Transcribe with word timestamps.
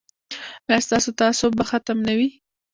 ایا 0.67 0.79
ستاسو 0.85 1.09
تعصب 1.19 1.51
به 1.57 1.63
ختم 1.69 1.97
نه 2.07 2.13
وي؟ 2.17 2.29